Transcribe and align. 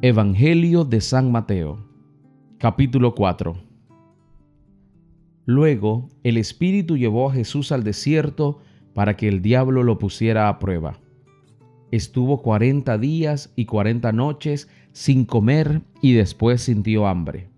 Evangelio 0.00 0.84
de 0.84 1.00
San 1.00 1.32
Mateo, 1.32 1.84
capítulo 2.58 3.16
4. 3.16 3.56
Luego 5.44 6.08
el 6.22 6.36
Espíritu 6.36 6.96
llevó 6.96 7.28
a 7.28 7.32
Jesús 7.32 7.72
al 7.72 7.82
desierto 7.82 8.60
para 8.94 9.16
que 9.16 9.26
el 9.26 9.42
diablo 9.42 9.82
lo 9.82 9.98
pusiera 9.98 10.48
a 10.48 10.60
prueba. 10.60 11.00
Estuvo 11.90 12.42
cuarenta 12.42 12.96
días 12.96 13.52
y 13.56 13.64
cuarenta 13.64 14.12
noches 14.12 14.68
sin 14.92 15.24
comer 15.24 15.82
y 16.00 16.12
después 16.12 16.62
sintió 16.62 17.08
hambre. 17.08 17.48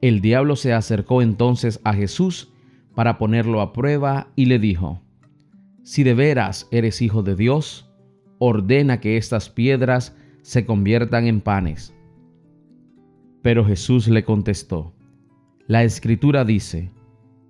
El 0.00 0.22
diablo 0.22 0.56
se 0.56 0.72
acercó 0.72 1.20
entonces 1.20 1.82
a 1.84 1.92
Jesús 1.92 2.50
para 2.94 3.18
ponerlo 3.18 3.60
a 3.60 3.74
prueba 3.74 4.28
y 4.36 4.46
le 4.46 4.58
dijo, 4.58 5.02
Si 5.82 6.02
de 6.02 6.14
veras 6.14 6.66
eres 6.70 7.02
hijo 7.02 7.22
de 7.22 7.36
Dios, 7.36 7.90
ordena 8.38 9.00
que 9.00 9.18
estas 9.18 9.50
piedras 9.50 10.16
se 10.42 10.66
conviertan 10.66 11.26
en 11.26 11.40
panes. 11.40 11.94
Pero 13.42 13.64
Jesús 13.64 14.08
le 14.08 14.24
contestó, 14.24 14.92
La 15.66 15.84
escritura 15.84 16.44
dice, 16.44 16.90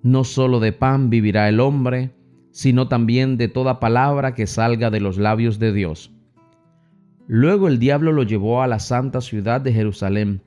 no 0.03 0.25
solo 0.25 0.61
de 0.61 0.73
pan 0.73 1.11
vivirá 1.11 1.49
el 1.49 1.61
hombre, 1.61 2.13
sino 2.51 2.89
también 2.89 3.37
de 3.37 3.49
toda 3.49 3.81
palabra 3.81 4.35
que 4.35 4.47
salga 4.47 4.91
de 4.91 5.01
los 5.01 5.17
labios 5.17 5.59
de 5.59 5.73
Dios. 5.73 6.13
Luego 7.27 7.69
el 7.69 7.79
diablo 7.79 8.13
lo 8.13 8.25
llevó 8.25 8.63
a 8.63 8.67
la 8.67 8.79
santa 8.79 9.21
ciudad 9.21 9.61
de 9.61 9.73
Jerusalén, 9.73 10.43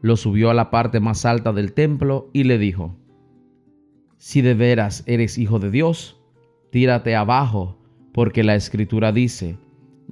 lo 0.00 0.16
subió 0.16 0.50
a 0.50 0.54
la 0.54 0.70
parte 0.70 0.98
más 0.98 1.24
alta 1.24 1.52
del 1.52 1.72
templo 1.72 2.30
y 2.32 2.44
le 2.44 2.58
dijo, 2.58 2.96
Si 4.16 4.40
de 4.40 4.54
veras 4.54 5.04
eres 5.06 5.36
hijo 5.36 5.58
de 5.58 5.70
Dios, 5.70 6.20
tírate 6.70 7.14
abajo, 7.14 7.78
porque 8.12 8.42
la 8.42 8.54
escritura 8.54 9.12
dice, 9.12 9.58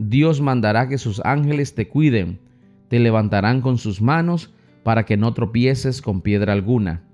Dios 0.02 0.40
mandará 0.40 0.88
que 0.88 0.96
sus 0.96 1.20
ángeles 1.26 1.74
te 1.74 1.86
cuiden, 1.86 2.40
te 2.88 2.98
levantarán 2.98 3.60
con 3.60 3.76
sus 3.76 4.00
manos 4.00 4.50
para 4.82 5.04
que 5.04 5.18
no 5.18 5.34
tropieces 5.34 6.00
con 6.00 6.22
piedra 6.22 6.54
alguna. 6.54 7.04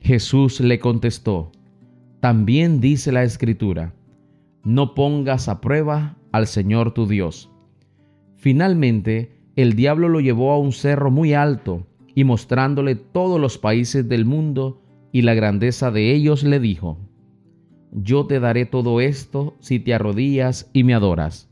Jesús 0.00 0.60
le 0.60 0.78
contestó, 0.78 1.50
también 2.20 2.80
dice 2.80 3.10
la 3.10 3.24
escritura, 3.24 3.92
no 4.62 4.94
pongas 4.94 5.48
a 5.48 5.60
prueba 5.60 6.16
al 6.30 6.46
Señor 6.46 6.94
tu 6.94 7.08
Dios. 7.08 7.50
Finalmente, 8.36 9.40
el 9.56 9.74
diablo 9.74 10.08
lo 10.08 10.20
llevó 10.20 10.52
a 10.52 10.58
un 10.60 10.70
cerro 10.70 11.10
muy 11.10 11.34
alto 11.34 11.88
y 12.14 12.22
mostrándole 12.22 12.94
todos 12.94 13.40
los 13.40 13.58
países 13.58 14.08
del 14.08 14.24
mundo 14.24 14.80
y 15.10 15.22
la 15.22 15.34
grandeza 15.34 15.90
de 15.90 16.12
ellos 16.14 16.44
le 16.44 16.60
dijo, 16.60 17.00
Yo 17.90 18.26
te 18.26 18.38
daré 18.38 18.64
todo 18.64 19.00
esto 19.00 19.56
si 19.58 19.80
te 19.80 19.92
arrodillas 19.92 20.70
y 20.72 20.84
me 20.84 20.94
adoras. 20.94 21.50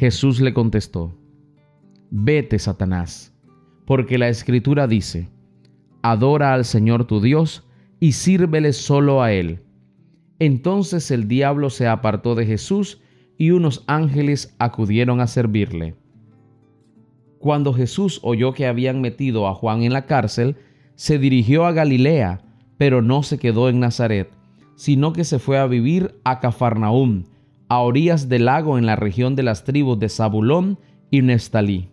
Jesús 0.00 0.40
le 0.40 0.54
contestó, 0.54 1.14
Vete, 2.10 2.58
Satanás, 2.58 3.34
porque 3.84 4.16
la 4.16 4.30
escritura 4.30 4.86
dice, 4.86 5.28
Adora 6.00 6.54
al 6.54 6.64
Señor 6.64 7.04
tu 7.04 7.20
Dios 7.20 7.68
y 8.00 8.12
sírvele 8.12 8.72
solo 8.72 9.22
a 9.22 9.32
Él. 9.32 9.60
Entonces 10.38 11.10
el 11.10 11.28
diablo 11.28 11.68
se 11.68 11.86
apartó 11.86 12.34
de 12.34 12.46
Jesús 12.46 13.02
y 13.36 13.50
unos 13.50 13.84
ángeles 13.88 14.56
acudieron 14.58 15.20
a 15.20 15.26
servirle. 15.26 15.96
Cuando 17.38 17.74
Jesús 17.74 18.20
oyó 18.22 18.54
que 18.54 18.66
habían 18.66 19.02
metido 19.02 19.46
a 19.48 19.54
Juan 19.54 19.82
en 19.82 19.92
la 19.92 20.06
cárcel, 20.06 20.56
se 20.94 21.18
dirigió 21.18 21.66
a 21.66 21.72
Galilea, 21.72 22.40
pero 22.78 23.02
no 23.02 23.22
se 23.22 23.36
quedó 23.36 23.68
en 23.68 23.80
Nazaret, 23.80 24.30
sino 24.76 25.12
que 25.12 25.24
se 25.24 25.38
fue 25.38 25.58
a 25.58 25.66
vivir 25.66 26.14
a 26.24 26.40
Cafarnaúm, 26.40 27.24
a 27.70 27.78
orillas 27.78 28.28
del 28.28 28.46
lago 28.46 28.78
en 28.78 28.84
la 28.84 28.96
región 28.96 29.36
de 29.36 29.44
las 29.44 29.62
tribus 29.62 29.96
de 30.00 30.08
Zabulón 30.08 30.76
y 31.08 31.22
Neftalí. 31.22 31.88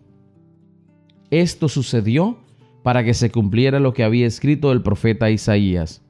Esto 1.30 1.68
sucedió 1.68 2.38
para 2.82 3.04
que 3.04 3.14
se 3.14 3.30
cumpliera 3.30 3.78
lo 3.78 3.94
que 3.94 4.02
había 4.02 4.26
escrito 4.26 4.72
el 4.72 4.82
profeta 4.82 5.30
Isaías. 5.30 6.02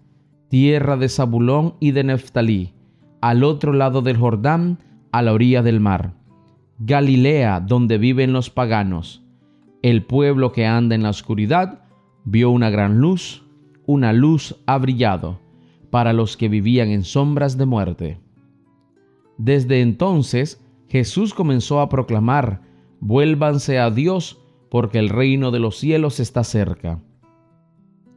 Tierra 0.48 0.96
de 0.96 1.10
Zabulón 1.10 1.74
y 1.80 1.90
de 1.90 2.02
Neftalí, 2.02 2.72
al 3.20 3.44
otro 3.44 3.74
lado 3.74 4.00
del 4.00 4.16
Jordán, 4.16 4.78
a 5.12 5.20
la 5.20 5.34
orilla 5.34 5.62
del 5.62 5.80
mar. 5.80 6.14
Galilea, 6.78 7.60
donde 7.60 7.98
viven 7.98 8.32
los 8.32 8.48
paganos. 8.48 9.22
El 9.82 10.02
pueblo 10.02 10.50
que 10.50 10.64
anda 10.64 10.94
en 10.94 11.02
la 11.02 11.10
oscuridad 11.10 11.80
vio 12.24 12.50
una 12.50 12.70
gran 12.70 13.00
luz, 13.00 13.44
una 13.84 14.14
luz 14.14 14.56
ha 14.64 14.78
brillado 14.78 15.40
para 15.90 16.14
los 16.14 16.38
que 16.38 16.48
vivían 16.48 16.88
en 16.88 17.04
sombras 17.04 17.58
de 17.58 17.66
muerte. 17.66 18.27
Desde 19.38 19.80
entonces 19.80 20.60
Jesús 20.88 21.32
comenzó 21.32 21.80
a 21.80 21.88
proclamar, 21.88 22.62
vuélvanse 23.00 23.78
a 23.78 23.90
Dios, 23.90 24.40
porque 24.68 24.98
el 24.98 25.08
reino 25.08 25.50
de 25.50 25.60
los 25.60 25.78
cielos 25.78 26.20
está 26.20 26.44
cerca. 26.44 27.00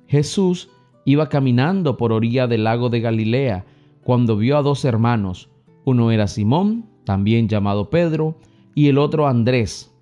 Jesús 0.07 0.69
iba 1.05 1.29
caminando 1.29 1.95
por 1.95 2.11
orilla 2.11 2.47
del 2.47 2.65
lago 2.65 2.89
de 2.89 2.99
Galilea 2.99 3.65
cuando 4.03 4.35
vio 4.35 4.57
a 4.57 4.61
dos 4.61 4.83
hermanos. 4.83 5.49
Uno 5.85 6.11
era 6.11 6.27
Simón, 6.27 6.89
también 7.05 7.47
llamado 7.47 7.89
Pedro, 7.89 8.37
y 8.75 8.87
el 8.87 8.97
otro 8.97 9.27
Andrés. 9.27 9.93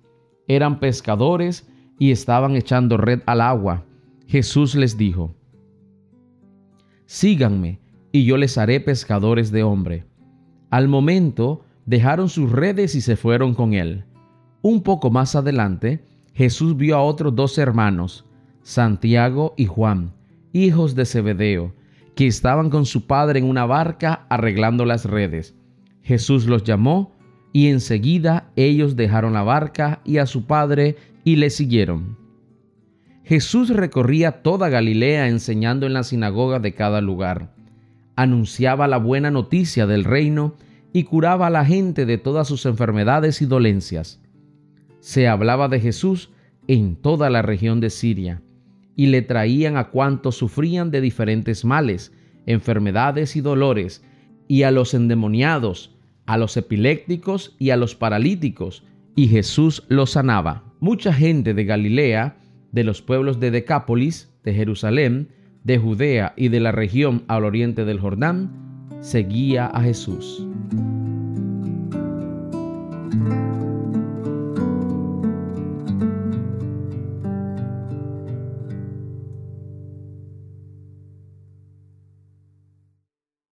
Eran 0.48 0.80
pescadores 0.80 1.68
y 1.98 2.10
estaban 2.10 2.56
echando 2.56 2.96
red 2.96 3.20
al 3.26 3.40
agua. 3.40 3.84
Jesús 4.26 4.74
les 4.74 4.96
dijo, 4.96 5.34
Síganme, 7.06 7.80
y 8.12 8.24
yo 8.24 8.36
les 8.36 8.58
haré 8.58 8.80
pescadores 8.80 9.50
de 9.52 9.62
hombre. 9.62 10.09
Al 10.70 10.86
momento 10.86 11.64
dejaron 11.84 12.28
sus 12.28 12.50
redes 12.50 12.94
y 12.94 13.00
se 13.00 13.16
fueron 13.16 13.54
con 13.54 13.74
él. 13.74 14.04
Un 14.62 14.82
poco 14.82 15.10
más 15.10 15.34
adelante, 15.34 16.04
Jesús 16.32 16.76
vio 16.76 16.96
a 16.96 17.02
otros 17.02 17.34
dos 17.34 17.58
hermanos, 17.58 18.24
Santiago 18.62 19.52
y 19.56 19.66
Juan, 19.66 20.12
hijos 20.52 20.94
de 20.94 21.06
Zebedeo, 21.06 21.74
que 22.14 22.28
estaban 22.28 22.70
con 22.70 22.86
su 22.86 23.06
padre 23.08 23.40
en 23.40 23.46
una 23.46 23.66
barca 23.66 24.26
arreglando 24.28 24.84
las 24.84 25.06
redes. 25.06 25.56
Jesús 26.02 26.46
los 26.46 26.62
llamó 26.62 27.16
y 27.52 27.66
enseguida 27.66 28.52
ellos 28.54 28.94
dejaron 28.94 29.32
la 29.32 29.42
barca 29.42 30.00
y 30.04 30.18
a 30.18 30.26
su 30.26 30.46
padre 30.46 30.96
y 31.24 31.36
le 31.36 31.50
siguieron. 31.50 32.16
Jesús 33.24 33.70
recorría 33.70 34.42
toda 34.42 34.68
Galilea 34.68 35.28
enseñando 35.28 35.86
en 35.86 35.94
la 35.94 36.04
sinagoga 36.04 36.60
de 36.60 36.74
cada 36.74 37.00
lugar 37.00 37.59
anunciaba 38.20 38.86
la 38.86 38.98
buena 38.98 39.30
noticia 39.30 39.86
del 39.86 40.04
reino 40.04 40.54
y 40.92 41.04
curaba 41.04 41.46
a 41.46 41.50
la 41.50 41.64
gente 41.64 42.04
de 42.04 42.18
todas 42.18 42.46
sus 42.46 42.66
enfermedades 42.66 43.40
y 43.40 43.46
dolencias. 43.46 44.20
Se 45.00 45.26
hablaba 45.26 45.68
de 45.68 45.80
Jesús 45.80 46.28
en 46.68 46.96
toda 46.96 47.30
la 47.30 47.40
región 47.40 47.80
de 47.80 47.88
Siria, 47.88 48.42
y 48.94 49.06
le 49.06 49.22
traían 49.22 49.78
a 49.78 49.88
cuantos 49.88 50.36
sufrían 50.36 50.90
de 50.90 51.00
diferentes 51.00 51.64
males, 51.64 52.12
enfermedades 52.44 53.36
y 53.36 53.40
dolores, 53.40 54.04
y 54.48 54.64
a 54.64 54.70
los 54.70 54.92
endemoniados, 54.92 55.96
a 56.26 56.36
los 56.36 56.58
epilépticos 56.58 57.56
y 57.58 57.70
a 57.70 57.78
los 57.78 57.94
paralíticos, 57.94 58.84
y 59.16 59.28
Jesús 59.28 59.84
los 59.88 60.10
sanaba. 60.10 60.64
Mucha 60.78 61.14
gente 61.14 61.54
de 61.54 61.64
Galilea, 61.64 62.36
de 62.70 62.84
los 62.84 63.00
pueblos 63.00 63.40
de 63.40 63.50
Decápolis, 63.50 64.30
de 64.44 64.52
Jerusalén, 64.52 65.30
de 65.64 65.78
Judea 65.78 66.32
y 66.36 66.48
de 66.48 66.60
la 66.60 66.72
región 66.72 67.24
al 67.28 67.44
oriente 67.44 67.84
del 67.84 68.00
Jordán, 68.00 68.50
seguía 69.00 69.66
a 69.66 69.82
Jesús. 69.82 70.46